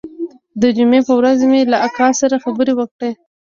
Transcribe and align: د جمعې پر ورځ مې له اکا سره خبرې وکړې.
د 0.61 0.63
جمعې 0.77 1.01
پر 1.07 1.13
ورځ 1.19 1.39
مې 1.49 1.61
له 1.71 1.77
اکا 1.87 2.07
سره 2.19 2.35
خبرې 2.43 2.73
وکړې. 2.75 3.09